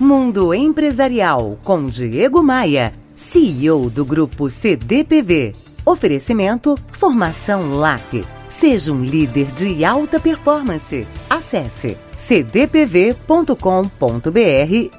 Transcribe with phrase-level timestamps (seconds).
[0.00, 5.52] Mundo Empresarial com Diego Maia, CEO do Grupo CDPV.
[5.84, 8.24] Oferecimento Formação LAP.
[8.48, 11.04] Seja um líder de alta performance.
[11.28, 13.56] Acesse cdpv.com.br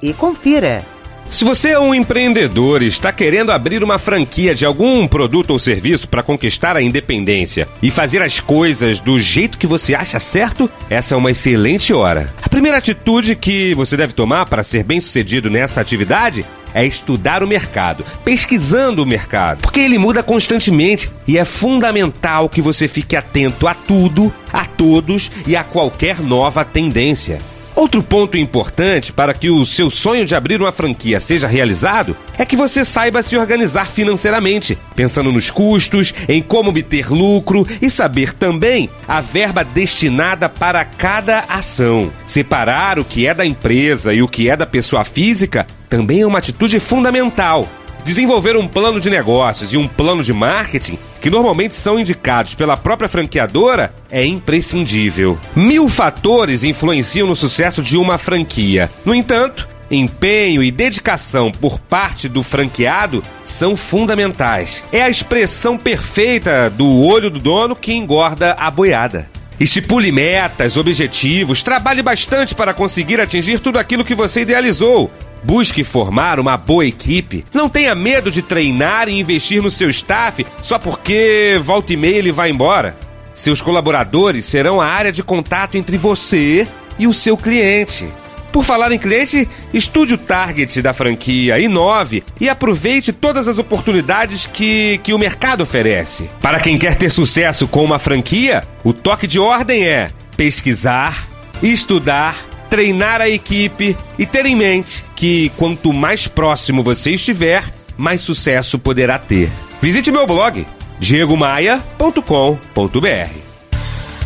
[0.02, 0.84] e confira.
[1.30, 5.60] Se você é um empreendedor e está querendo abrir uma franquia de algum produto ou
[5.60, 10.68] serviço para conquistar a independência e fazer as coisas do jeito que você acha certo,
[10.90, 12.34] essa é uma excelente hora.
[12.42, 16.44] A primeira atitude que você deve tomar para ser bem sucedido nessa atividade
[16.74, 22.60] é estudar o mercado, pesquisando o mercado, porque ele muda constantemente e é fundamental que
[22.60, 27.38] você fique atento a tudo, a todos e a qualquer nova tendência.
[27.80, 32.44] Outro ponto importante para que o seu sonho de abrir uma franquia seja realizado é
[32.44, 38.34] que você saiba se organizar financeiramente, pensando nos custos, em como obter lucro e saber
[38.34, 42.12] também a verba destinada para cada ação.
[42.26, 46.26] Separar o que é da empresa e o que é da pessoa física também é
[46.26, 47.66] uma atitude fundamental
[48.04, 52.76] Desenvolver um plano de negócios e um plano de marketing, que normalmente são indicados pela
[52.76, 55.38] própria franqueadora, é imprescindível.
[55.54, 58.90] Mil fatores influenciam no sucesso de uma franquia.
[59.04, 64.84] No entanto, empenho e dedicação por parte do franqueado são fundamentais.
[64.92, 69.28] É a expressão perfeita do olho do dono que engorda a boiada.
[69.58, 75.10] Estipule metas, objetivos, trabalhe bastante para conseguir atingir tudo aquilo que você idealizou.
[75.42, 77.44] Busque formar uma boa equipe.
[77.52, 82.16] Não tenha medo de treinar e investir no seu staff só porque volta e meia
[82.16, 82.96] ele vai embora.
[83.34, 86.68] Seus colaboradores serão a área de contato entre você
[86.98, 88.08] e o seu cliente.
[88.52, 94.44] Por falar em cliente, estude o target da franquia, inove e aproveite todas as oportunidades
[94.44, 96.28] que, que o mercado oferece.
[96.40, 101.28] Para quem quer ter sucesso com uma franquia, o toque de ordem é pesquisar,
[101.62, 107.62] estudar treinar a equipe e ter em mente que quanto mais próximo você estiver,
[107.98, 109.50] mais sucesso poderá ter.
[109.78, 110.66] Visite meu blog
[110.98, 113.34] diegomaia.com.br.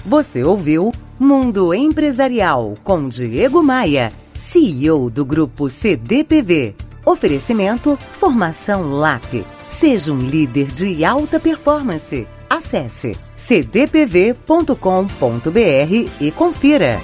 [0.06, 6.76] Você ouviu Mundo Empresarial com Diego Maia, CEO do grupo CDPV.
[7.04, 9.44] Oferecimento Formação LAP.
[9.68, 12.24] Seja um líder de alta performance.
[12.48, 14.38] Acesse cdpv.com.br
[16.20, 17.00] e confira.